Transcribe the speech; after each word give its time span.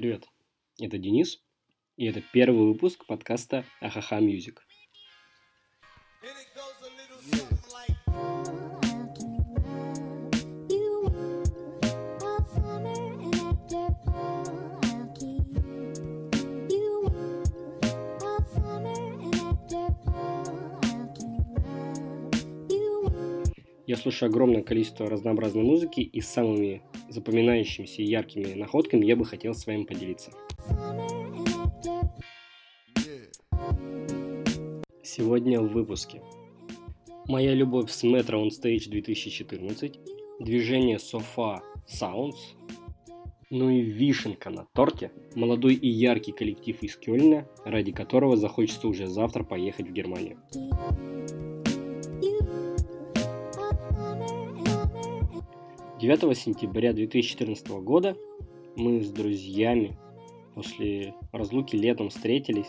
Привет, 0.00 0.28
это 0.80 0.96
Денис, 0.96 1.42
и 1.96 2.06
это 2.06 2.22
первый 2.32 2.68
выпуск 2.68 3.04
подкаста 3.06 3.64
Ахаха 3.80 4.20
Мьюзик. 4.20 4.62
Я 23.88 23.96
слушаю 23.96 24.28
огромное 24.28 24.62
количество 24.62 25.10
разнообразной 25.10 25.64
музыки 25.64 26.02
и 26.02 26.20
самыми 26.20 26.82
запоминающимися 27.08 28.02
и 28.02 28.06
яркими 28.06 28.54
находками 28.54 29.04
я 29.06 29.16
бы 29.16 29.24
хотел 29.24 29.54
с 29.54 29.66
вами 29.66 29.84
поделиться. 29.84 30.32
Сегодня 35.02 35.60
в 35.60 35.68
выпуске. 35.72 36.20
Моя 37.26 37.54
любовь 37.54 37.90
с 37.90 38.04
Metro 38.04 38.42
on 38.42 38.48
Stage 38.50 38.88
2014, 38.88 39.98
движение 40.40 40.96
sofa 40.98 41.58
Sounds, 41.88 42.36
ну 43.50 43.70
и 43.70 43.80
вишенка 43.80 44.50
на 44.50 44.66
торте– 44.74 45.10
молодой 45.34 45.74
и 45.74 45.88
яркий 45.88 46.32
коллектив 46.32 46.76
из 46.82 46.96
Кёльна, 46.96 47.48
ради 47.64 47.92
которого 47.92 48.36
захочется 48.36 48.86
уже 48.88 49.06
завтра 49.06 49.42
поехать 49.44 49.88
в 49.88 49.92
Германию. 49.92 50.38
9 56.00 56.32
сентября 56.38 56.92
2014 56.92 57.70
года 57.80 58.16
мы 58.76 59.00
с 59.02 59.10
друзьями 59.10 59.98
после 60.54 61.12
разлуки 61.32 61.74
летом 61.74 62.10
встретились 62.10 62.68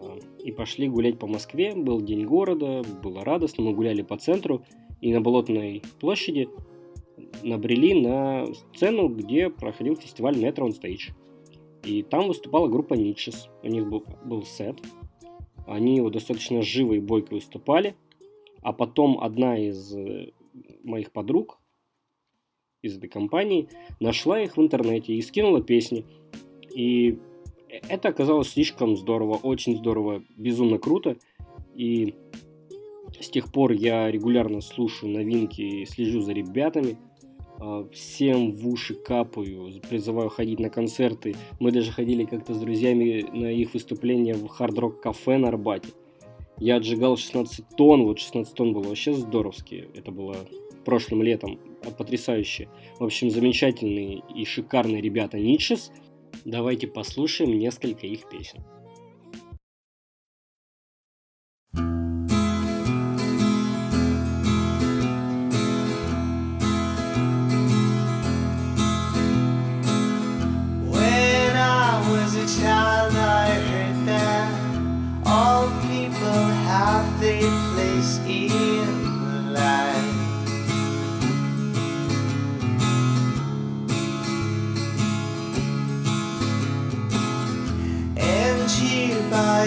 э, 0.00 0.18
и 0.42 0.50
пошли 0.50 0.88
гулять 0.88 1.18
по 1.18 1.26
Москве. 1.26 1.74
Был 1.74 2.00
день 2.00 2.24
города, 2.24 2.82
было 3.02 3.22
радостно, 3.22 3.64
мы 3.64 3.74
гуляли 3.74 4.00
по 4.00 4.16
центру 4.16 4.62
и 5.02 5.12
на 5.12 5.20
Болотной 5.20 5.82
площади 6.00 6.48
набрели 7.42 7.92
на 8.00 8.46
сцену, 8.74 9.08
где 9.08 9.50
проходил 9.50 9.96
фестиваль 9.96 10.42
Metro 10.42 10.66
on 10.68 10.80
Stage. 10.80 11.12
И 11.84 12.02
там 12.02 12.28
выступала 12.28 12.66
группа 12.68 12.94
Ничес. 12.94 13.50
У 13.62 13.68
них 13.68 13.86
был, 13.90 14.04
был 14.24 14.42
сет. 14.44 14.76
Они 15.66 15.96
его 15.96 16.08
достаточно 16.08 16.62
живо 16.62 16.94
и 16.94 17.00
бойко 17.00 17.34
выступали. 17.34 17.94
А 18.62 18.72
потом 18.72 19.20
одна 19.20 19.58
из 19.58 19.94
э, 19.94 20.30
моих 20.82 21.12
подруг 21.12 21.55
из 22.86 22.96
этой 22.96 23.08
компании 23.08 23.68
нашла 24.00 24.40
их 24.40 24.56
в 24.56 24.60
интернете 24.60 25.14
и 25.14 25.20
скинула 25.22 25.62
песни. 25.62 26.04
И 26.74 27.18
это 27.88 28.08
оказалось 28.08 28.50
слишком 28.50 28.96
здорово, 28.96 29.34
очень 29.42 29.76
здорово, 29.76 30.22
безумно 30.36 30.78
круто. 30.78 31.16
И 31.74 32.14
с 33.20 33.28
тех 33.28 33.52
пор 33.52 33.72
я 33.72 34.10
регулярно 34.10 34.60
слушаю 34.60 35.12
новинки 35.12 35.60
и 35.60 35.86
слежу 35.86 36.20
за 36.20 36.32
ребятами. 36.32 36.96
А, 37.58 37.86
всем 37.92 38.52
в 38.52 38.68
уши 38.68 38.94
капаю, 38.94 39.70
призываю 39.88 40.28
ходить 40.28 40.60
на 40.60 40.70
концерты. 40.70 41.34
Мы 41.58 41.72
даже 41.72 41.92
ходили 41.92 42.24
как-то 42.24 42.54
с 42.54 42.58
друзьями 42.60 43.24
на 43.32 43.50
их 43.50 43.72
выступление 43.74 44.34
в 44.34 44.46
хардрок 44.48 45.00
кафе 45.00 45.38
на 45.38 45.48
Арбате. 45.48 45.88
Я 46.58 46.76
отжигал 46.76 47.16
16 47.18 47.66
тонн, 47.76 48.04
вот 48.04 48.18
16 48.18 48.54
тонн 48.54 48.72
было 48.72 48.82
вообще 48.84 49.12
здоровски. 49.12 49.88
Это 49.94 50.10
было 50.10 50.36
прошлым 50.86 51.22
летом 51.22 51.58
потрясающие, 51.92 52.68
В 52.98 53.04
общем, 53.04 53.30
замечательные 53.30 54.22
и 54.34 54.44
шикарные 54.44 55.00
ребята 55.02 55.38
Ничес. 55.38 55.92
Давайте 56.44 56.86
послушаем 56.86 57.58
несколько 57.58 58.06
их 58.06 58.28
песен. 58.28 58.60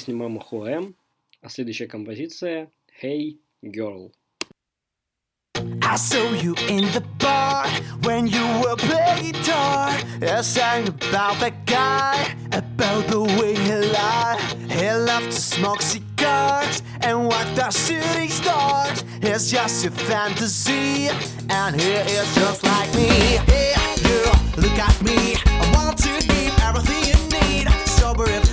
песня 0.00 0.14
«Мама 0.14 0.40
Хуэм», 0.40 0.94
а 1.42 1.50
следующая 1.50 1.86
композиция 1.86 2.70
«Hey 3.02 3.36
Girl». 3.62 4.12
I 5.82 5.96
saw 5.96 6.26
you 6.42 6.54
in 6.70 6.84
the 6.94 7.02
bar 7.18 7.66
when 8.06 8.26
you 8.26 8.42
were 8.64 8.76
playing 8.76 9.32
guitar. 9.32 9.90
I 10.22 10.40
sang 10.40 10.88
about 10.88 11.36
that 11.42 11.52
guy, 11.66 12.16
about 12.52 13.08
the 13.08 13.20
way 13.36 13.54
he 13.68 13.76
lied. 13.98 14.40
He 14.72 14.86
loved 15.08 15.30
to 15.34 15.40
smoke 15.54 15.82
cigars 15.82 16.82
and 17.02 17.26
watch 17.28 17.50
the 17.56 17.68
shooting 17.70 18.30
stars. 18.30 19.04
It's 19.20 19.50
just 19.50 19.84
a 19.84 19.90
fantasy, 19.90 21.08
and 21.50 21.78
he 21.78 21.90
is 22.16 22.28
just 22.36 22.62
like 22.64 22.90
me. 22.94 23.10
Hey, 23.52 23.74
girl, 24.06 24.34
look 24.62 24.78
at 24.78 24.96
me. 25.02 25.36
I 25.62 25.64
want 25.74 25.98
to 26.06 26.12
give 26.30 26.54
everything 26.66 27.02
you 27.10 27.18
need. 27.36 27.68
Sober 27.98 28.24
if 28.30 28.49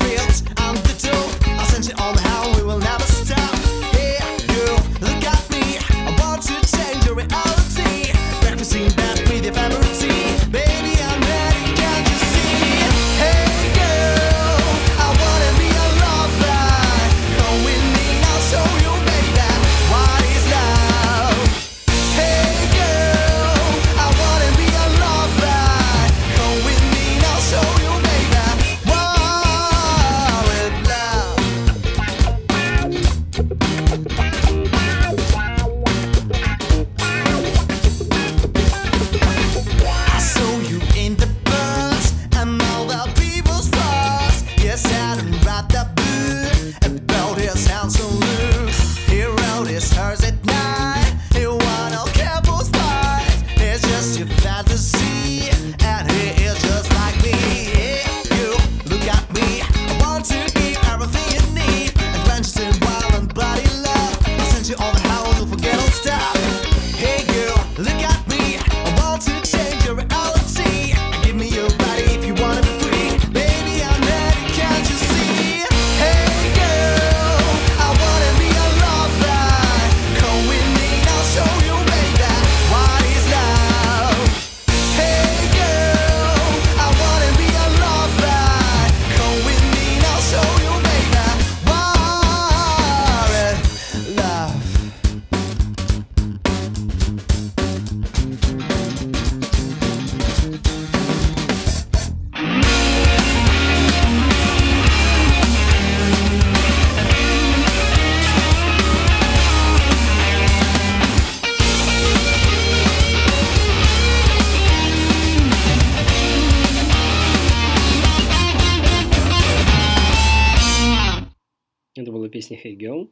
песня 122.56 122.60
Hey 122.64 122.76
Girl. 122.78 123.10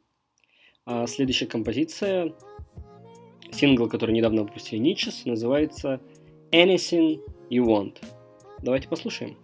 А 0.86 1.06
следующая 1.06 1.46
композиция, 1.46 2.32
сингл, 3.52 3.88
который 3.88 4.12
недавно 4.12 4.42
выпустили 4.42 4.78
Ничес, 4.78 5.24
называется 5.24 6.00
Anything 6.52 7.20
You 7.50 7.64
Want. 7.64 7.96
Давайте 8.62 8.88
послушаем. 8.88 9.36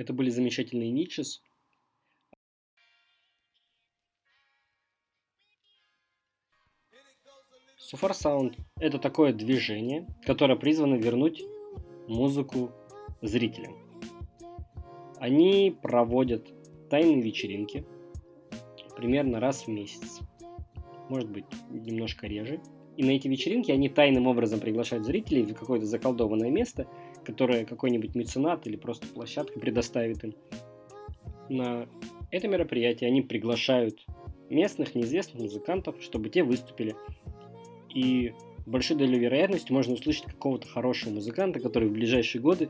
Это 0.00 0.14
были 0.14 0.30
замечательные 0.30 0.90
Ничес. 0.90 1.42
Суфар 7.76 8.14
Саунд– 8.14 8.56
это 8.80 8.98
такое 8.98 9.34
движение, 9.34 10.06
которое 10.24 10.56
призвано 10.56 10.94
вернуть 10.94 11.42
музыку 12.08 12.72
зрителям. 13.20 13.76
Они 15.18 15.70
проводят 15.82 16.48
тайные 16.88 17.20
вечеринки 17.20 17.84
примерно 18.96 19.38
раз 19.38 19.66
в 19.66 19.68
месяц. 19.68 20.20
Может 21.10 21.28
быть, 21.28 21.44
немножко 21.68 22.26
реже. 22.26 22.62
И 22.96 23.04
на 23.04 23.10
эти 23.10 23.28
вечеринки 23.28 23.70
они 23.70 23.90
тайным 23.90 24.26
образом 24.28 24.60
приглашают 24.60 25.04
зрителей 25.04 25.42
в 25.42 25.52
какое-то 25.52 25.84
заколдованное 25.84 26.48
место– 26.48 26.88
которые 27.30 27.64
какой-нибудь 27.64 28.14
меценат 28.16 28.66
или 28.66 28.76
просто 28.76 29.06
площадка 29.06 29.58
предоставит 29.60 30.24
им. 30.24 30.34
На 31.48 31.86
это 32.32 32.48
мероприятие 32.48 33.08
они 33.08 33.22
приглашают 33.22 34.04
местных 34.50 34.94
неизвестных 34.96 35.40
музыкантов, 35.44 35.94
чтобы 36.00 36.28
те 36.28 36.42
выступили. 36.42 36.96
И 37.94 38.32
большой 38.66 38.96
долей 38.96 39.18
вероятности 39.18 39.70
можно 39.70 39.94
услышать 39.94 40.24
какого-то 40.24 40.66
хорошего 40.66 41.14
музыканта, 41.14 41.60
который 41.60 41.88
в 41.88 41.92
ближайшие 41.92 42.42
годы 42.42 42.68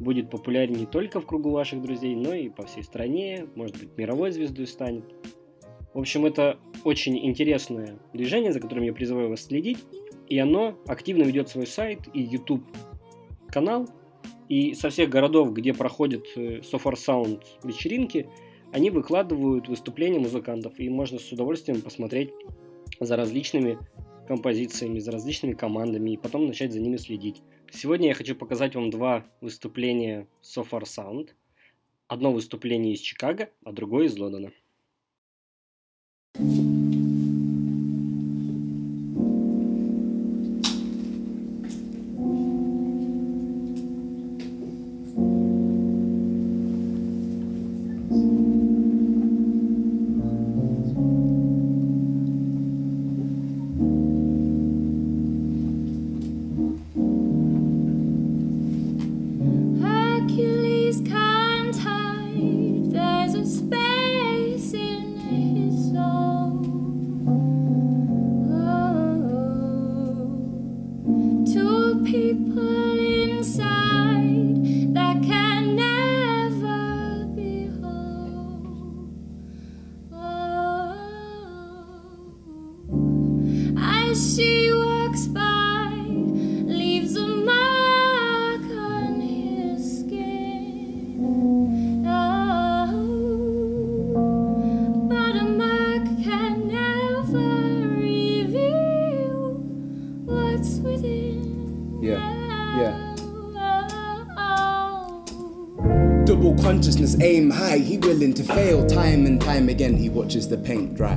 будет 0.00 0.30
популярен 0.30 0.74
не 0.74 0.86
только 0.86 1.20
в 1.20 1.26
кругу 1.26 1.50
ваших 1.50 1.80
друзей, 1.80 2.16
но 2.16 2.34
и 2.34 2.48
по 2.48 2.66
всей 2.66 2.82
стране, 2.82 3.46
может 3.54 3.78
быть, 3.78 3.96
мировой 3.96 4.32
звездой 4.32 4.66
станет. 4.66 5.04
В 5.94 5.98
общем, 6.00 6.24
это 6.26 6.58
очень 6.84 7.18
интересное 7.24 7.98
движение, 8.12 8.52
за 8.52 8.58
которым 8.60 8.82
я 8.84 8.92
призываю 8.92 9.28
вас 9.28 9.42
следить, 9.42 9.78
и 10.28 10.38
оно 10.38 10.76
активно 10.88 11.22
ведет 11.22 11.48
свой 11.50 11.66
сайт 11.68 12.00
и 12.14 12.20
YouTube 12.20 12.64
канал, 13.52 13.86
и 14.48 14.74
со 14.74 14.90
всех 14.90 15.10
городов, 15.10 15.52
где 15.52 15.72
проходят 15.72 16.26
Софар 16.64 16.94
э, 16.94 16.96
Sound 16.96 17.42
вечеринки, 17.62 18.28
они 18.72 18.90
выкладывают 18.90 19.68
выступления 19.68 20.18
музыкантов, 20.18 20.80
и 20.80 20.88
можно 20.88 21.18
с 21.18 21.30
удовольствием 21.30 21.82
посмотреть 21.82 22.30
за 22.98 23.16
различными 23.16 23.78
композициями, 24.26 24.98
за 24.98 25.12
различными 25.12 25.52
командами, 25.52 26.12
и 26.12 26.16
потом 26.16 26.46
начать 26.46 26.72
за 26.72 26.80
ними 26.80 26.96
следить. 26.96 27.42
Сегодня 27.70 28.08
я 28.08 28.14
хочу 28.14 28.34
показать 28.34 28.74
вам 28.74 28.90
два 28.90 29.26
выступления 29.40 30.26
Software 30.42 30.84
Sound. 30.84 31.28
Одно 32.08 32.32
выступление 32.32 32.94
из 32.94 33.00
Чикаго, 33.00 33.50
а 33.64 33.72
другое 33.72 34.06
из 34.06 34.18
Лондона. 34.18 34.52
consciousness, 106.62 107.14
aim 107.20 107.50
high. 107.50 107.76
He 107.76 107.98
willing 107.98 108.32
to 108.34 108.42
fail 108.42 108.86
time 108.86 109.26
and 109.26 109.38
time 109.40 109.68
again. 109.68 109.96
He 109.96 110.08
watches 110.08 110.48
the 110.48 110.56
paint 110.56 110.94
dry. 110.96 111.14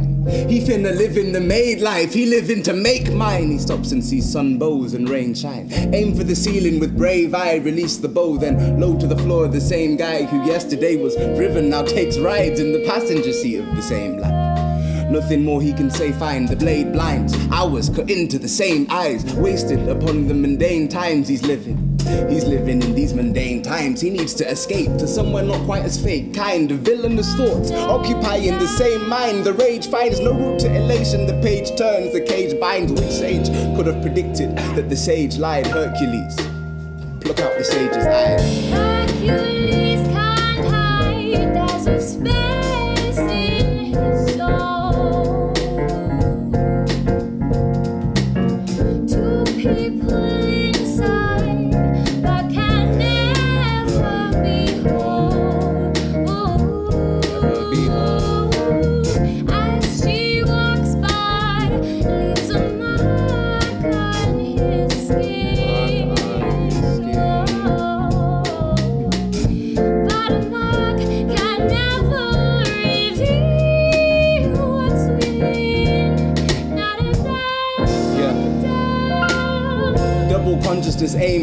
He 0.50 0.60
finna 0.60 0.96
live 0.96 1.16
in 1.18 1.32
the 1.32 1.40
made 1.40 1.80
life. 1.80 2.14
He 2.14 2.26
living 2.26 2.62
to 2.64 2.74
make 2.74 3.12
mine. 3.14 3.50
He 3.50 3.58
stops 3.58 3.94
and 3.94 4.04
sees 4.04 4.30
sun 4.30 4.58
bows 4.58 4.94
and 4.94 5.10
rain 5.10 5.34
shine. 5.34 5.72
Aim 5.96 6.16
for 6.16 6.26
the 6.26 6.36
ceiling 6.36 6.82
with 6.82 6.98
brave 6.98 7.34
eye. 7.34 7.56
Release 7.56 7.96
the 7.98 8.10
bow, 8.10 8.38
then 8.38 8.78
low 8.80 9.00
to 9.00 9.08
the 9.08 9.18
floor. 9.18 9.48
The 9.48 9.62
same 9.62 9.96
guy 9.96 10.26
who 10.26 10.46
yesterday 10.46 10.98
was 10.98 11.16
driven 11.16 11.70
now 11.70 11.84
takes 11.84 12.18
rides 12.20 12.60
in 12.60 12.74
the 12.74 12.86
passenger 12.86 13.32
seat 13.32 13.58
of 13.60 13.74
the 13.74 13.82
same 13.82 14.18
life. 14.18 14.32
Nothing 15.10 15.46
more 15.46 15.62
he 15.62 15.72
can 15.72 15.90
say, 15.90 16.12
fine. 16.12 16.46
The 16.46 16.58
blade 16.58 16.92
blinds, 16.92 17.34
hours 17.54 17.90
cut 17.90 18.12
into 18.12 18.38
the 18.38 18.50
same 18.50 18.86
eyes, 18.90 19.24
wasted 19.36 19.88
upon 19.88 20.28
the 20.28 20.34
mundane 20.34 20.90
times 20.90 21.30
he's 21.30 21.44
living. 21.44 21.85
He's 22.30 22.44
living 22.46 22.82
in 22.84 22.94
these 22.94 23.14
mundane 23.14 23.62
times, 23.64 24.00
he 24.00 24.10
needs 24.12 24.34
to 24.36 24.50
escape 24.50 24.88
to 24.98 25.08
somewhere 25.08 25.44
not 25.44 25.64
quite 25.66 25.84
as 25.84 26.02
fake, 26.02 26.34
kind, 26.36 26.72
of 26.72 26.80
villainous 26.80 27.34
thoughts, 27.34 27.72
occupying 27.72 28.60
the 28.60 28.68
same 28.68 29.10
mind. 29.10 29.44
The 29.44 29.54
rage 29.54 29.88
finds 29.90 30.20
no 30.20 30.34
route 30.34 30.60
to 30.60 30.74
elation, 30.76 31.26
the 31.26 31.40
page 31.42 31.70
turns, 31.78 32.14
the 32.14 32.22
cage 32.22 32.60
binds. 32.60 32.92
Which 32.94 33.12
sage 33.12 33.48
could 33.76 33.88
have 33.88 34.02
predicted 34.04 34.56
that 34.58 34.88
the 34.90 34.96
sage 34.96 35.38
lied? 35.38 35.68
Hercules. 35.68 36.36
Pluck 37.22 37.40
out 37.40 37.58
the 37.58 37.64
sage's 37.64 38.06
eye. 38.06 38.40
Hercules. 39.26 39.75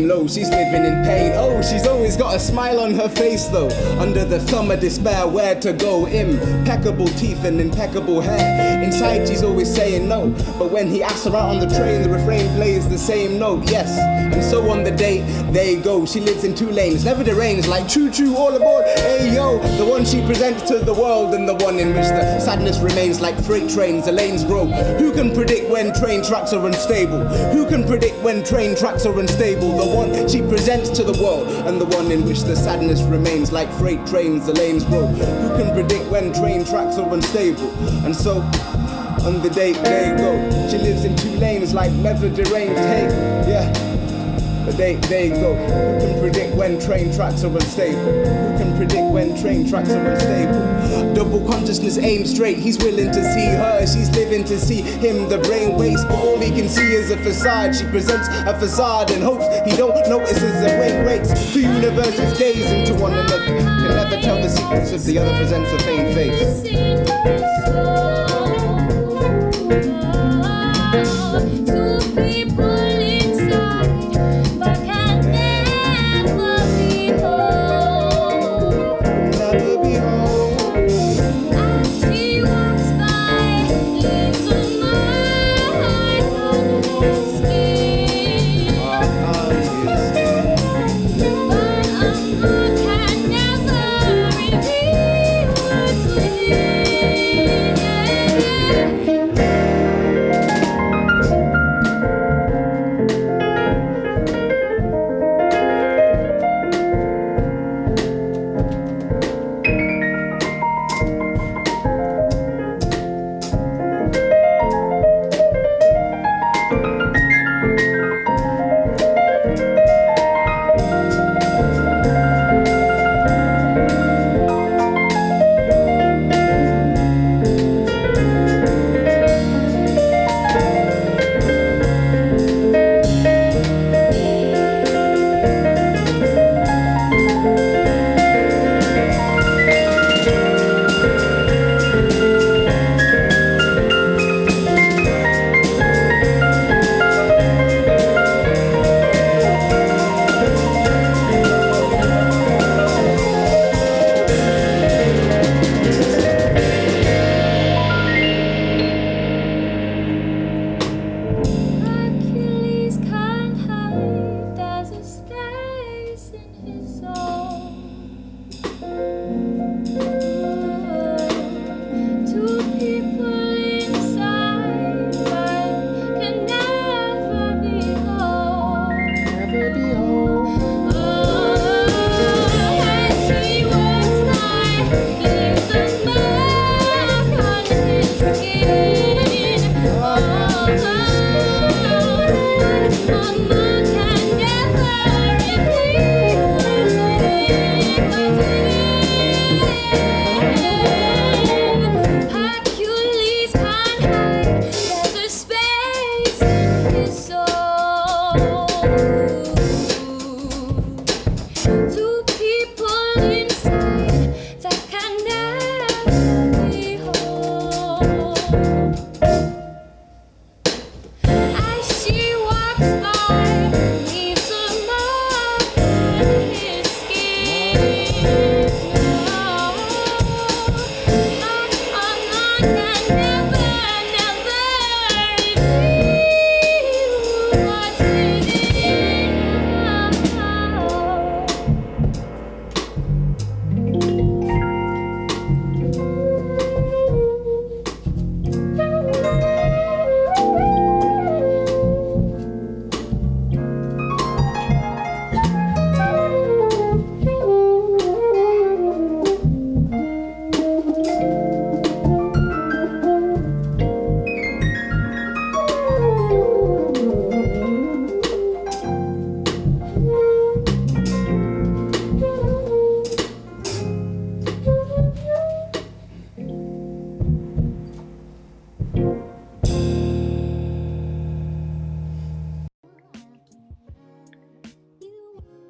game 0.03 0.09
low, 0.09 0.27
she's 0.29 0.49
living 0.51 0.85
in 0.85 1.03
pain. 1.05 1.33
Oh, 1.35 1.63
she's 1.63 1.87
always 1.87 2.17
got 2.17 2.35
a 2.35 2.39
smile 2.41 2.81
on 2.81 2.95
her 2.95 3.09
face 3.09 3.47
though. 3.47 3.69
Under 3.99 4.25
the 4.25 4.41
thumb 4.41 4.71
of 4.71 4.81
despair, 4.81 5.27
where 5.27 5.59
to 5.61 5.73
go? 5.73 6.07
Impeccable 6.07 7.07
teeth 7.19 7.45
and 7.45 7.61
impeccable 7.61 8.21
hair. 8.21 8.83
Inside, 8.83 9.29
she's 9.29 9.43
always 9.43 9.73
saying 9.73 10.09
no. 10.09 10.31
But 10.59 10.71
when 10.71 10.89
he 10.89 11.03
asks 11.03 11.25
her 11.25 11.31
out 11.37 11.51
on 11.51 11.59
the 11.61 11.67
train, 11.77 12.03
the 12.03 12.09
refrain 12.09 12.49
plays 12.57 12.89
the 12.89 12.99
same 12.99 13.39
note. 13.39 13.71
Yes, 13.71 13.99
and 14.35 14.43
so 14.43 14.69
on 14.71 14.83
the 14.85 14.91
date, 14.91 15.23
they 15.53 15.77
go. 15.77 16.05
She 16.07 16.21
lives 16.21 16.45
in 16.45 16.55
two 16.55 16.71
lanes, 16.71 17.05
never 17.05 17.23
deranged, 17.25 17.69
like 17.69 17.89
choo 17.89 18.11
choo 18.11 18.37
all 18.37 18.55
aboard. 18.55 18.85
Hey 18.99 19.35
yo, 19.35 19.59
the 19.77 19.85
one 19.85 20.05
she 20.05 20.25
presents 20.25 20.63
to 20.69 20.79
the 20.79 20.93
world 20.95 21.35
and 21.35 21.49
the 21.49 21.55
one 21.65 21.79
in 21.79 21.89
which 21.95 22.09
the 22.09 22.41
sadness 22.41 22.79
remains 22.81 23.21
like 23.21 23.39
freight 23.45 23.69
trains, 23.71 24.07
the 24.07 24.13
lanes 24.13 24.45
grow. 24.45 24.67
Who 25.01 25.13
can 25.13 25.33
predict 25.35 25.71
when 25.71 25.93
train 25.95 26.23
tracks 26.23 26.53
are 26.53 26.67
unstable? 26.67 27.21
Who 27.55 27.67
can 27.67 27.85
predict 27.85 28.17
when 28.23 28.43
train 28.45 28.75
tracks 28.77 29.07
are 29.07 29.19
unstable? 29.19 29.73
The 29.83 29.92
she 30.29 30.41
presents 30.41 30.89
to 30.91 31.03
the 31.05 31.13
world, 31.23 31.47
and 31.67 31.79
the 31.81 31.85
one 31.97 32.11
in 32.11 32.25
which 32.25 32.45
the 32.45 32.57
sadness 32.57 33.03
remains 33.03 33.53
like 33.53 33.71
freight 33.73 34.05
trains, 34.07 34.47
the 34.47 34.53
lanes 34.55 34.87
roll. 34.87 35.07
Who 35.07 35.63
can 35.63 35.73
predict 35.75 36.07
when 36.11 36.33
train 36.33 36.65
tracks 36.65 36.97
are 36.97 37.13
unstable? 37.13 37.69
And 38.05 38.15
so, 38.17 38.41
on 39.27 39.43
the 39.43 39.51
day 39.51 39.73
they 39.75 40.15
go, 40.17 40.33
she 40.71 40.79
lives 40.79 41.05
in 41.05 41.15
two 41.17 41.33
lanes 41.33 41.75
like 41.75 41.93
never 41.93 42.29
deranged. 42.31 42.79
Hey, 42.79 43.45
yeah. 43.47 43.92
But 44.64 44.76
they, 44.76 44.95
they 45.11 45.31
go. 45.31 45.54
Who 45.57 45.99
can 46.07 46.21
predict 46.21 46.54
when 46.54 46.78
train 46.81 47.12
tracks 47.12 47.42
are 47.42 47.49
unstable? 47.52 47.99
Who 48.00 48.59
can 48.59 48.76
predict 48.76 49.11
when 49.11 49.37
train 49.40 49.69
tracks 49.69 49.90
are 49.90 50.07
unstable? 50.12 51.14
Double 51.14 51.40
consciousness 51.50 51.99
aims 51.99 52.33
straight. 52.33 52.59
He's 52.59 52.78
willing 52.78 53.11
to 53.11 53.23
see 53.35 53.47
her. 53.47 53.85
She's 53.87 54.09
living 54.14 54.45
to 54.45 54.59
see 54.61 54.83
him. 54.83 55.28
The 55.28 55.38
brain 55.38 55.76
waits, 55.76 56.04
but 56.04 56.14
all 56.21 56.38
he 56.38 56.50
can 56.52 56.69
see 56.69 56.92
is 56.92 57.11
a 57.11 57.16
facade. 57.19 57.75
She 57.75 57.85
presents 57.87 58.28
a 58.28 58.57
facade 58.59 59.11
and 59.11 59.21
hopes 59.23 59.47
he 59.69 59.76
don't 59.76 59.97
notice 60.09 60.40
as 60.40 60.40
the 60.40 60.78
rain 60.78 61.04
breaks. 61.07 61.52
Two 61.52 61.61
universes 61.62 62.38
gaze 62.38 62.71
into 62.71 62.95
one 63.02 63.14
another. 63.14 63.45
Can 63.45 63.97
never 63.97 64.16
tell 64.23 64.40
the 64.40 64.49
secrets 64.49 64.92
if 64.92 65.02
the 65.02 65.19
other 65.19 65.37
presents 65.37 65.73
a 65.73 65.78
feigned 65.81 66.14
face. 66.14 66.62
Two 72.00 72.14
people. 72.14 72.72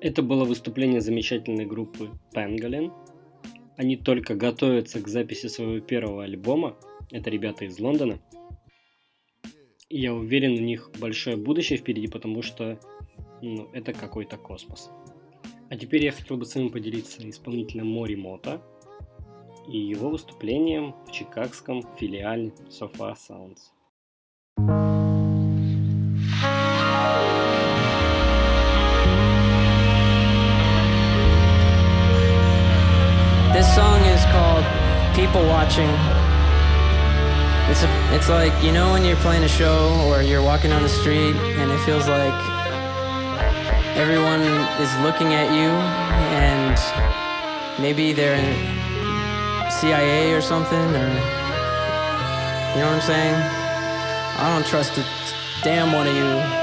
Это 0.03 0.21
было 0.21 0.45
выступление 0.45 1.01
замечательной 1.01 1.65
группы 1.65 2.11
Pangolin. 2.35 2.91
Они 3.77 3.97
только 3.97 4.35
готовятся 4.35 5.01
к 5.01 5.07
записи 5.07 5.47
своего 5.47 5.79
первого 5.79 6.25
альбома. 6.25 6.77
Это 7.13 7.31
ребята 7.31 7.67
из 7.67 7.79
Лондона. 7.79 8.19
И 9.89 10.01
я 10.01 10.13
уверен, 10.13 10.55
у 10.57 10.61
них 10.67 10.91
большое 10.99 11.37
будущее 11.37 11.79
впереди, 11.79 12.09
потому 12.09 12.43
что 12.43 12.81
ну, 13.43 13.69
это 13.73 13.93
какой-то 13.93 14.37
космос. 14.39 14.91
А 15.71 15.77
теперь 15.77 16.03
я 16.05 16.11
хотел 16.11 16.37
бы 16.37 16.47
с 16.47 16.55
вами 16.57 16.67
поделиться 16.67 17.23
исполнителем 17.31 17.87
Мори 17.87 18.17
Мота 18.17 18.61
и 19.69 19.79
его 19.79 20.11
выступлением 20.11 20.97
в 21.07 21.13
чикагском 21.13 21.85
филиале 21.97 22.53
Sofa 22.71 23.15
Sounds. 23.15 23.59
people 35.15 35.47
watching. 35.47 35.89
It's 37.71 37.83
a, 37.83 38.15
it's 38.15 38.29
like 38.31 38.53
you 38.63 38.73
know 38.73 38.93
when 38.93 39.05
you're 39.05 39.17
playing 39.17 39.45
a 39.45 39.49
show 39.49 39.93
or 40.09 40.23
you're 40.23 40.43
walking 40.43 40.71
down 40.71 40.83
the 40.83 40.89
street 40.89 41.37
and 41.61 41.71
it 41.71 41.79
feels 41.81 42.09
like 42.09 42.33
everyone 43.97 44.41
is 44.81 44.91
looking 45.01 45.35
at 45.35 45.49
you 45.53 45.69
and 46.41 46.77
maybe 47.83 48.13
they're 48.15 48.37
in 48.37 48.55
CIA 49.71 50.33
or 50.33 50.41
something 50.41 50.79
or 50.79 51.09
you 52.73 52.81
know 52.81 52.89
what 52.89 52.97
I'm 52.97 53.01
saying? 53.03 53.35
I 53.35 54.51
don't 54.53 54.67
trust 54.67 54.97
a 54.99 55.05
damn 55.63 55.93
one 55.93 56.07
of 56.07 56.17
you. 56.17 56.63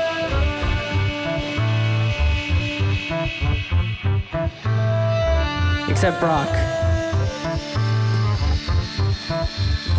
except 5.87 6.19
Brock. 6.21 6.68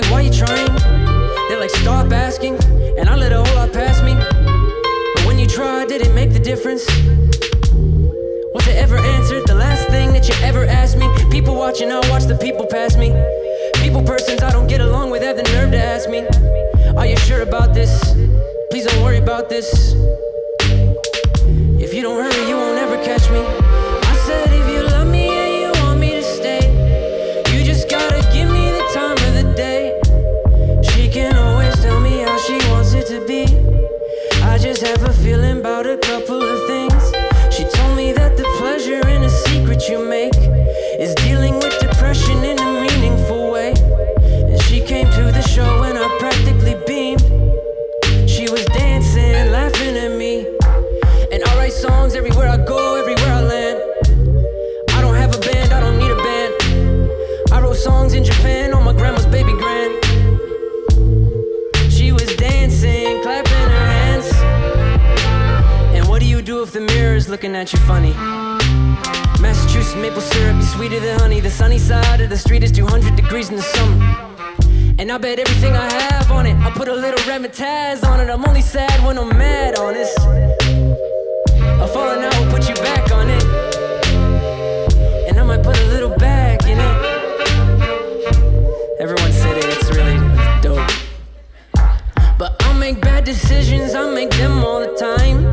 like, 0.00 0.10
why 0.10 0.20
you 0.20 0.30
trying? 0.30 0.72
They 1.48 1.56
like, 1.56 1.70
stop 1.70 2.12
asking, 2.12 2.56
and 2.98 3.08
I 3.08 3.16
let 3.16 3.32
a 3.32 3.42
whole 3.42 3.56
lot 3.56 3.72
pass 3.72 4.02
me. 4.02 4.12
But 5.14 5.26
when 5.26 5.38
you 5.38 5.46
tried, 5.46 5.88
did 5.88 6.02
it 6.02 6.12
make 6.12 6.34
the 6.34 6.38
difference? 6.38 6.84
Was 8.54 8.66
it 8.68 8.76
ever 8.76 8.98
answered? 8.98 9.46
The 9.46 9.54
last 9.54 9.86
thing 9.88 10.12
that 10.12 10.28
you 10.28 10.34
ever 10.42 10.64
asked 10.66 10.98
me. 10.98 11.08
People 11.30 11.54
watching, 11.54 11.90
I 11.90 12.00
watch 12.10 12.24
the 12.24 12.36
people 12.36 12.66
pass 12.66 12.94
me. 12.96 13.08
People, 13.76 14.02
persons 14.02 14.42
I 14.42 14.50
don't 14.50 14.66
get 14.66 14.82
along 14.82 15.10
with 15.12 15.22
have 15.22 15.36
the 15.38 15.44
nerve 15.54 15.70
to 15.70 15.82
ask 15.82 16.10
me, 16.10 16.20
Are 16.98 17.06
you 17.06 17.16
sure 17.28 17.40
about 17.40 17.72
this? 17.72 17.92
Please 18.70 18.84
don't 18.84 19.02
worry 19.02 19.18
about 19.18 19.48
this. 19.48 19.94
If 21.84 21.94
you 21.94 22.02
don't 22.02 22.20
hurry, 22.22 22.48
you 22.48 22.56
won't 22.56 22.76
ever 22.78 23.02
catch 23.02 23.30
me. 23.30 23.65
about 35.80 35.92
a 35.94 35.98
couple 35.98 36.40
of 36.42 36.66
things. 36.66 37.14
She 37.54 37.64
told 37.64 37.96
me 37.98 38.10
that 38.12 38.36
the 38.38 38.44
pleasure 38.58 39.06
in 39.08 39.22
a 39.22 39.28
secret 39.28 39.86
you 39.90 40.02
make 40.08 40.32
at 67.56 67.72
you 67.72 67.78
funny. 67.80 68.12
Massachusetts 69.40 69.94
maple 69.96 70.20
syrup 70.20 70.56
is 70.58 70.70
sweeter 70.72 71.00
than 71.00 71.18
honey. 71.18 71.40
The 71.40 71.50
sunny 71.50 71.78
side 71.78 72.20
of 72.20 72.28
the 72.28 72.36
street 72.36 72.62
is 72.62 72.70
200 72.70 73.16
degrees 73.16 73.48
in 73.48 73.56
the 73.56 73.62
summer. 73.62 74.36
And 74.98 75.10
I 75.10 75.16
bet 75.16 75.38
everything 75.38 75.72
I 75.74 75.90
have 76.02 76.30
on 76.30 76.44
it. 76.46 76.56
I 76.58 76.70
put 76.70 76.88
a 76.88 76.94
little 76.94 77.18
Remitaz 77.24 78.04
on 78.06 78.20
it. 78.20 78.28
I'm 78.28 78.44
only 78.44 78.60
sad 78.60 79.02
when 79.06 79.18
I'm 79.18 79.30
mad, 79.38 79.78
honest. 79.78 80.18
A 80.18 81.88
falling 81.94 82.24
out 82.24 82.36
will 82.38 82.50
put 82.52 82.68
you 82.68 82.74
back 82.76 83.10
on 83.12 83.30
it. 83.30 83.42
And 85.28 85.38
I 85.38 85.42
might 85.42 85.62
put 85.62 85.78
a 85.80 85.86
little 85.86 86.14
back 86.18 86.62
in 86.64 86.78
it. 86.78 86.96
Everyone's 89.00 89.34
sitting, 89.36 89.64
it's 89.70 89.90
really 89.96 90.18
dope. 90.60 90.90
But 92.38 92.62
I 92.64 92.72
make 92.78 93.00
bad 93.00 93.24
decisions, 93.24 93.94
I 93.94 94.10
make 94.14 94.30
them 94.30 94.62
all 94.62 94.80
the 94.80 94.94
time 94.96 95.46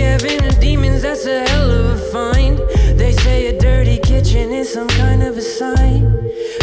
have 0.00 0.24
inner 0.24 0.52
demons, 0.60 1.02
that's 1.02 1.26
a 1.26 1.48
hell 1.48 1.70
of 1.70 1.86
a 1.92 1.98
find. 2.12 2.58
They 2.98 3.12
say 3.12 3.48
a 3.48 3.58
dirty 3.58 3.98
kitchen 3.98 4.50
is 4.50 4.72
some 4.72 4.88
kind 4.88 5.22
of 5.22 5.36
a 5.36 5.40
sign. 5.42 6.02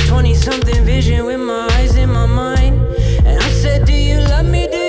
20 0.07 0.33
something 0.35 0.83
vision 0.85 1.25
with 1.25 1.39
my 1.39 1.67
eyes 1.73 1.95
in 1.95 2.09
my 2.11 2.25
mind. 2.25 2.79
And 3.27 3.35
I 3.41 3.49
said, 3.63 3.85
Do 3.85 3.93
you 3.93 4.19
love 4.21 4.45
me? 4.45 4.67
Do 4.67 4.84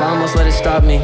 I 0.00 0.10
almost 0.10 0.36
let 0.36 0.46
it 0.46 0.52
stop 0.52 0.84
me 0.84 0.98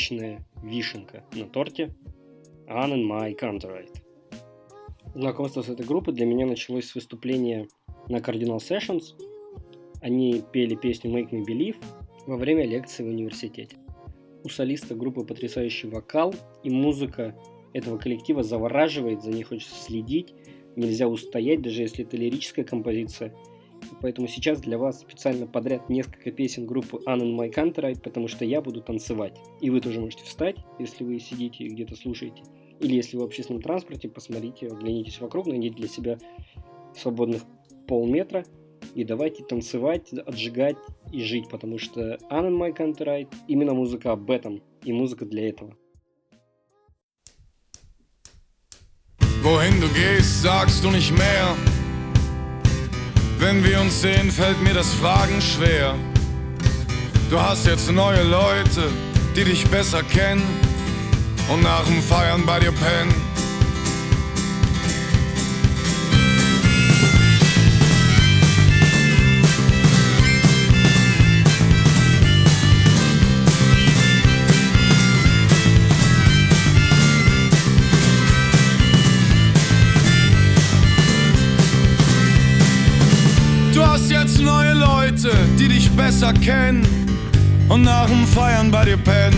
вечная 0.00 0.42
вишенка 0.62 1.22
на 1.34 1.44
торте 1.44 1.94
Anne 2.66 2.94
and 2.94 3.06
My 3.06 3.34
Counterite. 3.38 3.96
Знакомство 5.14 5.60
с 5.60 5.68
этой 5.68 5.84
группой 5.84 6.14
для 6.14 6.24
меня 6.24 6.46
началось 6.46 6.86
с 6.88 6.94
выступления 6.94 7.68
на 8.08 8.16
Cardinal 8.16 8.56
Sessions. 8.58 9.14
Они 10.00 10.42
пели 10.52 10.74
песню 10.74 11.10
Make 11.10 11.30
Me 11.32 11.44
Believe 11.46 11.76
во 12.26 12.38
время 12.38 12.64
лекции 12.64 13.02
в 13.04 13.08
университете. 13.08 13.76
У 14.42 14.48
солиста 14.48 14.94
группы 14.94 15.22
потрясающий 15.22 15.86
вокал 15.88 16.34
и 16.64 16.70
музыка 16.70 17.34
этого 17.74 17.98
коллектива 17.98 18.42
завораживает, 18.42 19.22
за 19.22 19.30
ней 19.32 19.42
хочется 19.42 19.74
следить, 19.78 20.32
нельзя 20.76 21.08
устоять, 21.08 21.60
даже 21.60 21.82
если 21.82 22.06
это 22.06 22.16
лирическая 22.16 22.64
композиция– 22.64 23.34
Поэтому 24.02 24.28
сейчас 24.28 24.60
для 24.60 24.78
вас 24.78 25.00
специально 25.00 25.46
подряд 25.46 25.88
несколько 25.88 26.30
песен 26.30 26.66
группы 26.66 26.98
Anne 27.06 27.22
and 27.22 27.36
My 27.36 27.52
Counterite, 27.52 28.00
потому 28.00 28.28
что 28.28 28.44
я 28.44 28.60
буду 28.60 28.80
танцевать. 28.80 29.38
И 29.60 29.70
вы 29.70 29.80
тоже 29.80 30.00
можете 30.00 30.24
встать, 30.24 30.56
если 30.78 31.04
вы 31.04 31.18
сидите 31.20 31.64
и 31.64 31.68
где-то 31.68 31.96
слушаете. 31.96 32.42
Или 32.80 32.96
если 32.96 33.16
вы 33.16 33.24
в 33.24 33.26
общественном 33.26 33.62
транспорте, 33.62 34.08
посмотрите, 34.08 34.68
оглянитесь 34.68 35.20
вокруг, 35.20 35.46
найдите 35.46 35.76
для 35.76 35.88
себя 35.88 36.18
свободных 36.96 37.42
полметра 37.86 38.44
и 38.94 39.04
давайте 39.04 39.44
танцевать, 39.44 40.12
отжигать 40.12 40.76
и 41.12 41.20
жить, 41.22 41.48
потому 41.48 41.78
что 41.78 42.14
Anne 42.30 42.48
and 42.48 42.56
My 42.58 42.74
Counterite 42.76 43.32
именно 43.48 43.74
музыка 43.74 44.12
об 44.12 44.30
этом 44.30 44.62
и 44.82 44.92
музыка 44.92 45.24
для 45.26 45.48
этого. 45.48 45.76
Wohin 49.42 49.80
du 49.80 49.88
gehst, 49.94 50.42
sagst 50.42 50.84
du 50.84 50.90
nicht 50.90 51.10
mehr. 51.12 51.56
Wenn 53.40 53.64
wir 53.64 53.80
uns 53.80 54.02
sehen, 54.02 54.30
fällt 54.30 54.62
mir 54.62 54.74
das 54.74 54.92
Fragen 54.92 55.40
schwer. 55.40 55.94
Du 57.30 57.40
hast 57.40 57.64
jetzt 57.66 57.90
neue 57.90 58.22
Leute, 58.22 58.90
die 59.34 59.44
dich 59.44 59.66
besser 59.68 60.02
kennen 60.02 60.42
und 61.50 61.62
nach 61.62 61.84
dem 61.84 62.02
Feiern 62.02 62.44
bei 62.44 62.60
dir 62.60 62.70
pennen. 62.72 63.29
Leute, 85.10 85.36
die 85.58 85.66
dich 85.68 85.90
besser 85.90 86.32
kennen 86.32 86.86
und 87.68 87.82
nach 87.82 88.06
dem 88.06 88.24
Feiern 88.28 88.70
bei 88.70 88.84
dir 88.84 88.96
pennen. 88.96 89.36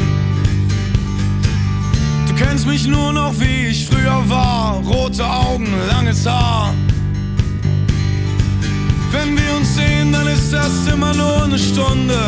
Du 2.28 2.34
kennst 2.34 2.66
mich 2.66 2.86
nur 2.86 3.10
noch, 3.14 3.32
wie 3.40 3.68
ich 3.68 3.86
früher 3.86 4.22
war. 4.28 4.82
Rote 4.84 5.24
Augen, 5.24 5.66
langes 5.88 6.26
Haar. 6.26 6.74
Wenn 9.12 9.34
wir 9.34 9.56
uns 9.56 9.74
sehen, 9.74 10.12
dann 10.12 10.26
ist 10.26 10.52
das 10.52 10.86
immer 10.92 11.14
nur 11.14 11.44
eine 11.44 11.58
Stunde. 11.58 12.20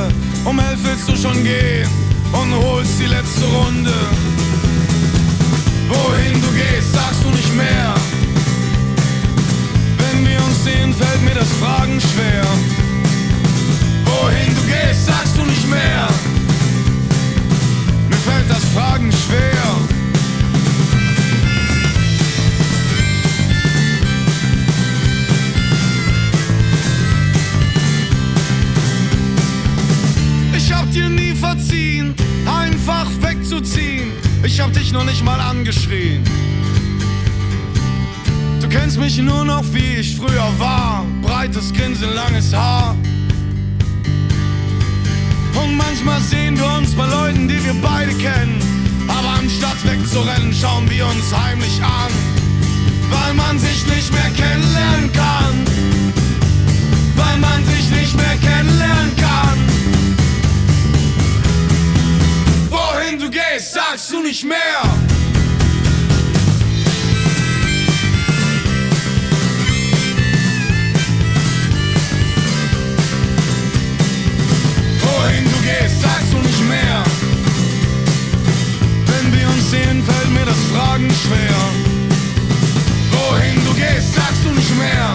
Um 0.46 0.58
elf 0.58 0.80
willst 0.82 1.06
du 1.10 1.14
schon 1.14 1.42
gehen 1.44 1.86
und 2.32 2.54
holst 2.64 2.98
die 2.98 3.06
letzte 3.08 3.44
Runde. 3.44 3.92
Wohin 5.90 6.32
du 6.40 6.48
gehst, 6.56 6.94
sagst 6.94 7.22
du 7.22 7.28
nicht 7.28 7.54
mehr. 7.54 7.94
Wenn 9.98 10.26
wir 10.30 10.38
uns 10.42 10.64
sehen, 10.64 10.94
fällt 10.94 11.22
mir 11.26 11.34
das 11.34 11.48
Fragen 11.60 12.00
schwer. 12.00 12.44
Wohin 14.24 14.54
du 14.56 14.62
gehst, 14.62 15.04
sagst 15.04 15.36
du 15.36 15.42
nicht 15.44 15.68
mehr. 15.68 16.08
Mir 18.08 18.16
fällt 18.16 18.48
das 18.48 18.64
Fragen 18.74 19.12
schwer. 19.12 19.64
Ich 30.56 30.72
hab 30.72 30.90
dir 30.90 31.10
nie 31.10 31.34
verziehen, 31.34 32.14
einfach 32.46 33.06
wegzuziehen. 33.20 34.10
Ich 34.42 34.58
hab 34.58 34.72
dich 34.72 34.90
noch 34.90 35.04
nicht 35.04 35.22
mal 35.22 35.38
angeschrien. 35.38 36.22
Du 38.62 38.70
kennst 38.70 38.98
mich 38.98 39.18
nur 39.18 39.44
noch, 39.44 39.64
wie 39.74 39.96
ich 40.00 40.16
früher 40.16 40.50
war. 40.56 41.04
Breites 41.20 41.70
Grinsen, 41.74 42.14
langes 42.14 42.54
Haar. 42.54 42.96
Und 45.64 45.76
manchmal 45.78 46.20
sehen 46.20 46.58
wir 46.58 46.66
uns 46.76 46.94
bei 46.94 47.06
Leuten, 47.06 47.48
die 47.48 47.62
wir 47.64 47.74
beide 47.80 48.12
kennen. 48.18 48.58
Aber 49.08 49.38
anstatt 49.40 49.82
wegzurennen, 49.86 50.52
schauen 50.52 50.88
wir 50.90 51.06
uns 51.06 51.32
heimlich 51.34 51.80
an. 51.82 52.12
Weil 53.10 53.32
man 53.34 53.58
sich 53.58 53.86
nicht 53.86 54.12
mehr 54.12 54.30
kennenlernen 54.36 55.10
kann. 55.12 55.54
Weil 57.16 57.38
man 57.38 57.64
sich 57.64 57.88
nicht 57.90 58.14
mehr 58.14 58.36
kennenlernen 58.42 59.16
kann. 59.16 59.58
Wohin 62.70 63.18
du 63.18 63.30
gehst, 63.30 63.72
sagst 63.72 64.12
du 64.12 64.20
nicht 64.22 64.44
mehr. 64.44 64.58
gehst, 75.64 76.00
sagst 76.02 76.32
du 76.32 76.38
nicht 76.38 76.62
mehr. 76.68 76.96
Wenn 79.10 79.26
wir 79.34 79.46
uns 79.48 79.70
sehen, 79.70 80.02
fällt 80.08 80.30
mir 80.36 80.44
das 80.44 80.60
Fragen 80.72 81.08
schwer. 81.22 81.58
Wohin 83.12 83.56
du 83.66 83.72
gehst, 83.74 84.14
sagst 84.14 84.42
du 84.44 84.50
nicht 84.50 84.74
mehr. 84.78 85.08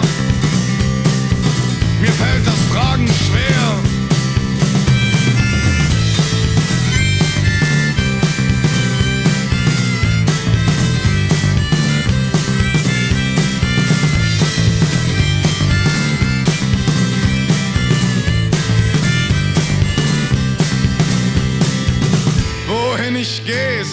Mir 2.02 2.12
fällt 2.22 2.44
das 2.46 2.60
Fragen 2.72 3.06
schwer. 3.26 3.89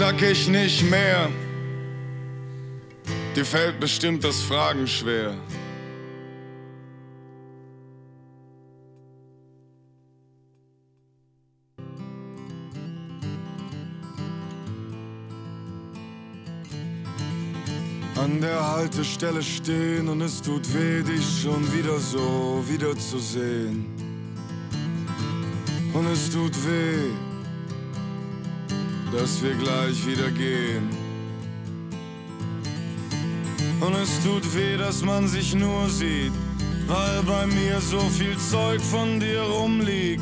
sag 0.10 0.22
ich 0.22 0.48
nicht 0.48 0.89
mehr. 0.89 1.30
Dir 3.36 3.43
fällt 3.43 3.78
bestimmt 3.82 4.24
das 4.24 4.41
Fragen 4.41 4.88
schwer. 4.88 5.34
An 18.15 18.39
der 18.39 18.65
Haltestelle 18.72 19.41
stehen 19.43 20.08
und 20.08 20.22
es 20.22 20.41
tut 20.41 20.63
weh, 20.74 21.04
dich 21.04 21.41
schon 21.43 21.62
wieder 21.74 22.00
so 22.00 22.63
wiederzusehen. 22.70 23.88
Und 25.93 26.08
es 26.08 26.30
tut 26.30 26.56
weh, 26.65 27.10
dass 29.18 29.42
wir 29.42 29.56
gleich 29.56 30.06
wieder 30.06 30.30
gehen. 30.32 30.90
Und 33.80 33.94
es 33.96 34.24
tut 34.24 34.44
weh, 34.56 34.78
dass 34.78 35.02
man 35.04 35.28
sich 35.28 35.56
nur 35.56 35.90
sieht, 35.90 36.32
weil 36.88 37.24
bei 37.26 37.48
mir 37.48 37.80
so 37.82 38.00
viel 38.10 38.38
Zeug 38.38 38.80
von 38.82 39.20
dir 39.20 39.42
rumliegt, 39.42 40.22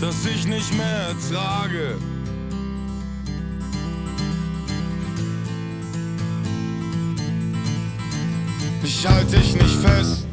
dass 0.00 0.24
ich 0.24 0.46
nicht 0.46 0.72
mehr 0.76 1.08
ertrage. 1.08 1.96
Ich 8.84 9.06
halte 9.08 9.36
dich 9.36 9.54
nicht 9.54 9.76
fest. 9.82 10.26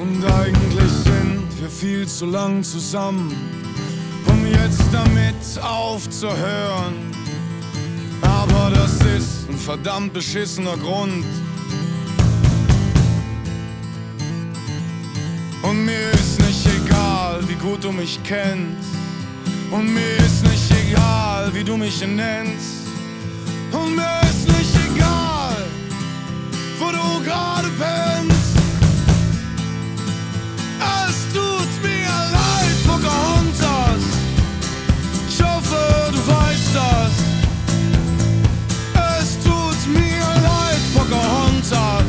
Und 0.00 0.24
eigentlich 0.24 0.90
sind 0.90 1.44
wir 1.60 1.68
viel 1.68 2.06
zu 2.08 2.24
lang 2.24 2.62
zusammen, 2.64 3.30
um 4.26 4.46
jetzt 4.46 4.80
damit 4.90 5.62
aufzuhören. 5.62 6.94
Aber 8.22 8.70
das 8.74 8.94
ist 9.04 9.48
ein 9.50 9.58
verdammt 9.58 10.14
beschissener 10.14 10.78
Grund. 10.78 11.22
Und 15.60 15.84
mir 15.84 16.10
ist 16.14 16.40
nicht 16.46 16.66
egal, 16.86 17.46
wie 17.46 17.56
gut 17.68 17.84
du 17.84 17.92
mich 17.92 18.18
kennst. 18.24 18.88
Und 19.70 19.92
mir 19.92 20.16
ist 20.24 20.42
nicht 20.44 20.72
egal, 20.88 21.50
wie 21.54 21.62
du 21.62 21.76
mich 21.76 22.00
nennst. 22.00 22.86
Und 23.70 23.96
mir 23.96 24.20
ist 24.22 24.48
nicht 24.48 24.94
egal, 24.94 25.56
wo 26.78 26.86
du 26.86 27.22
gerade 27.22 27.68
bist. 27.78 28.09
saw 41.70 41.99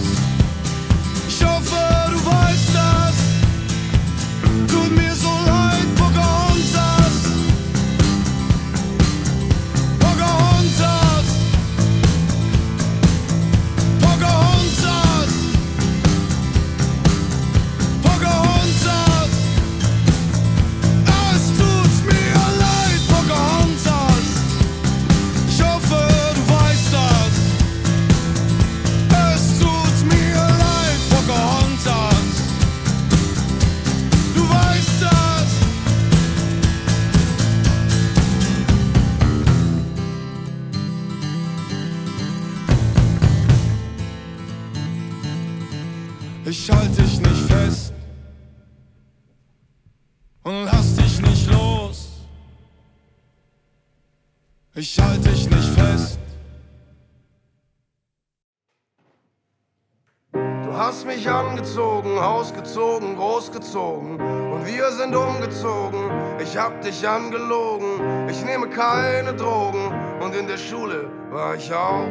hast 60.92 61.06
mich 61.06 61.30
angezogen, 61.30 62.18
ausgezogen, 62.18 63.16
großgezogen. 63.16 64.20
Und 64.52 64.66
wir 64.68 64.92
sind 64.92 65.16
umgezogen, 65.16 66.00
ich 66.44 66.58
hab 66.58 66.82
dich 66.82 67.08
angelogen. 67.08 68.28
Ich 68.30 68.44
nehme 68.44 68.68
keine 68.68 69.34
Drogen 69.34 69.90
und 70.20 70.36
in 70.36 70.48
der 70.48 70.58
Schule 70.58 71.10
war 71.30 71.56
ich 71.56 71.74
auch. 71.74 72.10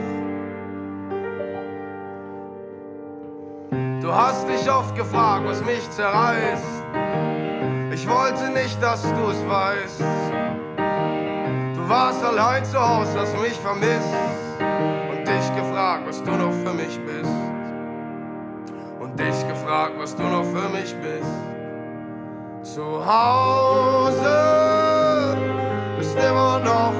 Du 4.00 4.10
hast 4.14 4.48
dich 4.48 4.70
oft 4.70 4.96
gefragt, 4.96 5.42
was 5.46 5.62
mich 5.62 5.88
zerreißt. 5.90 6.64
Ich 7.92 8.08
wollte 8.08 8.48
nicht, 8.48 8.82
dass 8.82 9.02
du 9.02 9.26
es 9.30 9.46
weißt. 9.46 10.00
Du 11.76 11.86
warst 11.86 12.24
allein 12.24 12.64
zu 12.64 12.80
Hause, 12.80 13.10
hast 13.18 13.38
mich 13.42 13.60
vermisst 13.60 14.08
und 15.10 15.28
dich 15.28 15.54
gefragt, 15.54 16.04
was 16.06 16.22
du 16.22 16.30
noch 16.30 16.52
für 16.64 16.72
mich 16.72 16.98
bist 17.04 17.49
dich 19.20 19.48
gefragt, 19.48 19.92
was 19.98 20.16
du 20.16 20.22
noch 20.22 20.44
für 20.44 20.68
mich 20.70 20.94
bist. 21.02 22.74
Zu 22.74 22.84
Hause 23.04 24.14
bist 25.98 26.16
immer 26.16 26.58
noch 26.60 26.92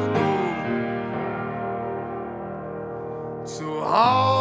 du. 3.43 3.45
Zu 3.45 3.83
Hause. 3.85 4.40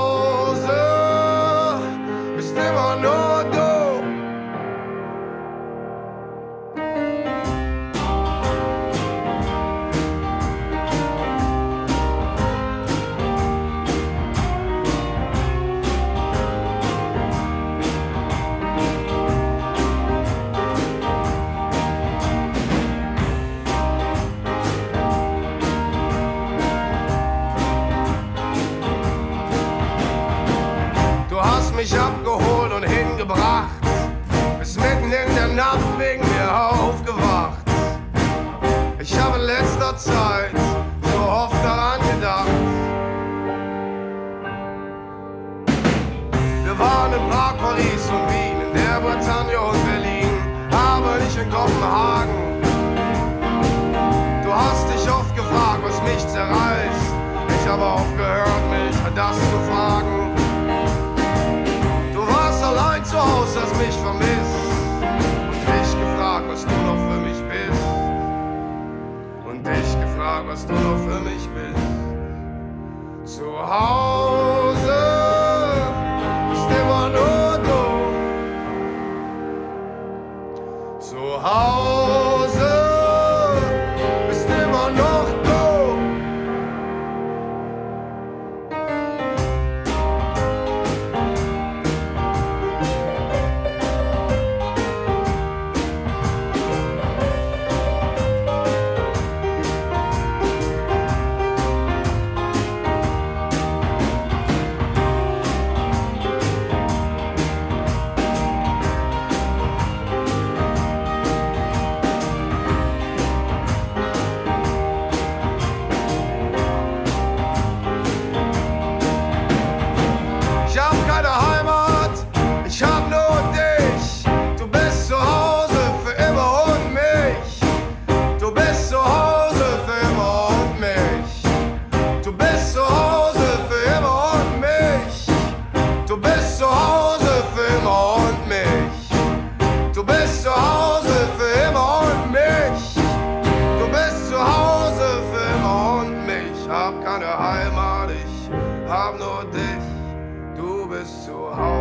Oh. 81.51 81.78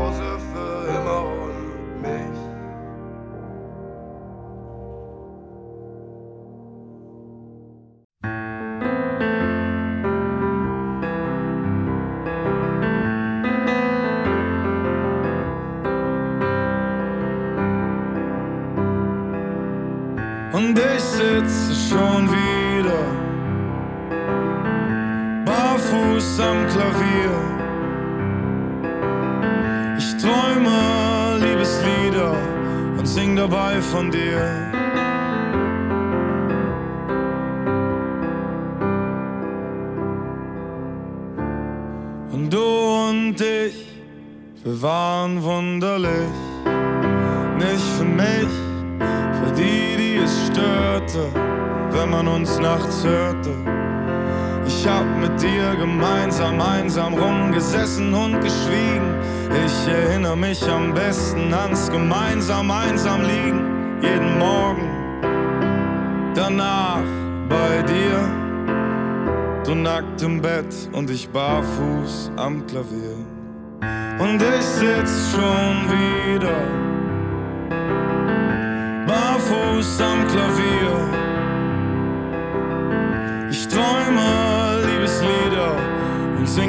Hause 0.08 0.38
für 0.54 0.88
immer 0.88 1.22
und 1.22 2.00
mich. 2.00 2.40
Und 20.54 20.78
ich 20.78 21.00
sitze 21.02 21.74
schon 21.90 22.26
wieder 22.30 23.04
barfuß 25.44 26.40
am 26.40 26.66
Klavier. 26.68 27.07
dabei 33.38 33.80
von 33.80 34.10
dir. 34.10 34.42
Und 42.32 42.52
du 42.52 42.58
und 43.10 43.40
ich, 43.40 43.76
wir 44.64 44.82
waren 44.82 45.40
wunderlich. 45.42 46.34
Nicht 47.62 47.86
für 47.96 48.08
mich, 48.22 48.52
für 49.38 49.52
die, 49.56 49.84
die 49.98 50.16
es 50.24 50.46
störte, 50.48 51.26
wenn 51.92 52.10
man 52.10 52.26
uns 52.28 52.58
nachts 52.58 53.04
hörte 53.04 53.54
ich 54.80 54.86
hab 54.86 55.04
mit 55.20 55.42
dir 55.42 55.74
gemeinsam 55.74 56.60
einsam 56.60 57.12
rumgesessen 57.14 58.14
und 58.14 58.40
geschwiegen. 58.40 59.12
Ich 59.66 59.92
erinnere 59.92 60.36
mich 60.36 60.62
am 60.70 60.94
besten 60.94 61.52
ans 61.52 61.90
gemeinsam 61.90 62.70
einsam 62.70 63.22
liegen. 63.22 63.60
Jeden 64.00 64.38
Morgen 64.38 64.88
danach 66.32 67.02
bei 67.48 67.82
dir. 67.82 68.20
Du 69.66 69.74
nackt 69.74 70.22
im 70.22 70.40
Bett 70.40 70.72
und 70.92 71.10
ich 71.10 71.28
barfuß 71.28 72.30
am 72.36 72.64
Klavier. 72.68 73.16
Und 74.20 74.40
ich 74.40 74.62
sitz 74.64 75.32
schon 75.32 75.88
wieder 75.92 76.56
barfuß 79.08 80.02
am 80.02 80.24
Klavier. 80.28 80.87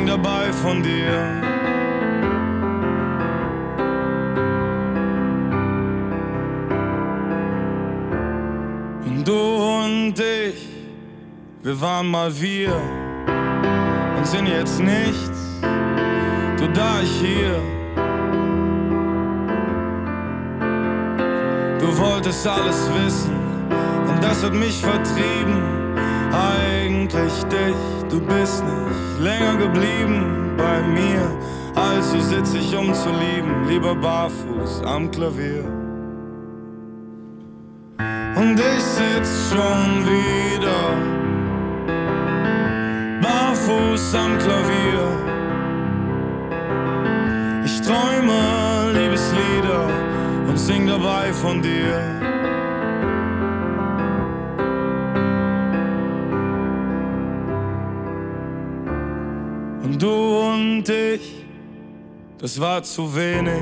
dabei 0.09 0.51
von 0.51 0.81
dir. 0.81 1.13
Und 9.05 9.23
du 9.27 9.37
und 9.39 10.13
ich, 10.19 10.67
wir 11.61 11.79
waren 11.79 12.09
mal 12.09 12.31
wir 12.41 12.73
und 14.17 14.25
sind 14.25 14.47
jetzt 14.47 14.79
nichts, 14.79 15.61
du 16.57 16.67
da 16.69 16.91
ich 17.03 17.11
hier. 17.27 17.59
Du 21.79 21.95
wolltest 21.99 22.47
alles 22.47 22.89
wissen 23.03 23.35
und 24.07 24.23
das 24.23 24.43
hat 24.43 24.55
mich 24.55 24.81
vertrieben, 24.81 25.61
eigentlich 26.31 27.43
dich. 27.43 27.98
Du 28.11 28.19
bist 28.21 28.63
nicht 28.63 29.19
länger 29.19 29.55
geblieben 29.57 30.55
bei 30.57 30.81
mir, 30.81 31.21
also 31.75 32.19
sitz 32.19 32.55
ich 32.55 32.75
um 32.75 32.91
zu 32.91 33.09
lieben, 33.09 33.65
lieber 33.67 33.93
barfuß 33.93 34.81
am 34.83 35.11
Klavier. 35.11 35.63
Und 38.35 38.59
ich 38.59 38.81
sitz 38.81 39.53
schon 39.53 40.05
wieder 40.07 40.81
barfuß 43.21 44.15
am 44.15 44.37
Klavier. 44.39 45.03
Ich 47.63 47.79
träume 47.81 48.91
Liebeslieder 48.99 49.85
und 50.47 50.57
sing 50.57 50.87
dabei 50.87 51.31
von 51.31 51.61
dir. 51.61 52.18
und 60.79 60.87
ich, 60.87 61.43
das 62.37 62.57
war 62.59 62.81
zu 62.83 63.13
wenig. 63.13 63.61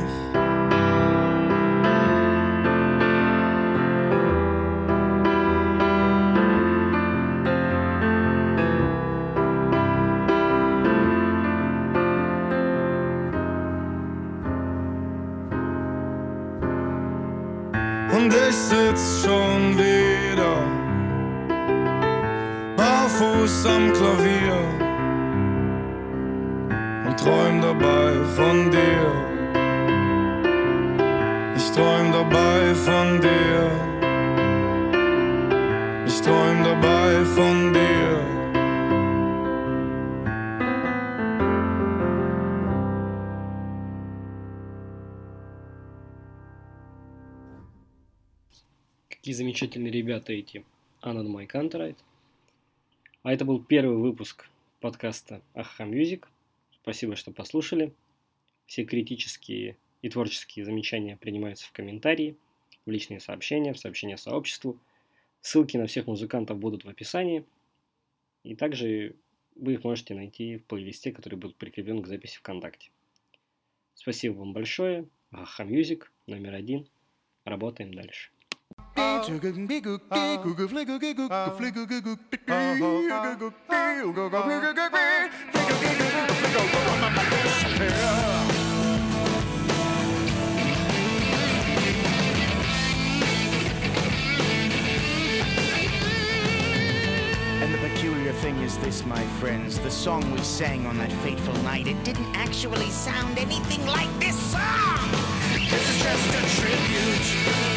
замечательные 49.77 49.91
ребята 49.91 50.33
эти. 50.33 50.65
Анан 51.01 51.29
Майк 51.29 51.53
Антрайт. 51.55 51.97
А 53.21 53.31
это 53.31 53.45
был 53.45 53.63
первый 53.63 53.97
выпуск 53.97 54.49
подкаста 54.79 55.41
Аха 55.53 55.85
Мьюзик. 55.85 56.27
Спасибо, 56.81 57.15
что 57.15 57.31
послушали. 57.31 57.93
Все 58.65 58.83
критические 58.85 59.77
и 60.01 60.09
творческие 60.09 60.65
замечания 60.65 61.15
принимаются 61.15 61.67
в 61.67 61.71
комментарии, 61.71 62.35
в 62.87 62.89
личные 62.91 63.19
сообщения, 63.19 63.73
в 63.73 63.77
сообщения 63.79 64.17
сообществу. 64.17 64.79
Ссылки 65.41 65.77
на 65.77 65.85
всех 65.85 66.07
музыкантов 66.07 66.57
будут 66.57 66.83
в 66.83 66.89
описании. 66.89 67.45
И 68.43 68.55
также 68.55 69.13
вы 69.55 69.73
их 69.73 69.83
можете 69.83 70.15
найти 70.15 70.57
в 70.57 70.65
плейлисте, 70.65 71.11
который 71.11 71.35
будет 71.35 71.55
прикреплен 71.55 72.01
к 72.01 72.07
записи 72.07 72.37
ВКонтакте. 72.37 72.89
Спасибо 73.93 74.39
вам 74.39 74.53
большое. 74.53 75.05
Аха 75.31 75.63
Мьюзик 75.63 76.11
номер 76.25 76.55
один. 76.55 76.87
Работаем 77.45 77.93
дальше. 77.93 78.31
And 79.19 79.33
the 79.33 79.39
peculiar 97.81 98.33
thing 98.33 98.55
is 98.57 98.77
this, 98.77 99.03
my 99.03 99.19
friends. 99.39 99.79
The 99.79 99.89
song 99.89 100.31
we 100.31 100.37
sang 100.41 100.85
on 100.85 100.99
that 100.99 101.11
fateful 101.23 101.53
night, 101.63 101.87
it 101.87 102.01
didn't 102.05 102.23
actually 102.35 102.91
sound 102.91 103.39
anything 103.39 103.83
like 103.87 104.19
this 104.19 104.39
song! 104.51 105.36
This 105.69 105.89
is 105.97 106.01
just 106.01 106.27
a 106.29 106.61
tribute. 106.61 107.27